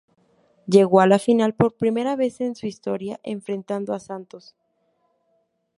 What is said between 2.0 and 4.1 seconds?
vez en su historia, enfrentando a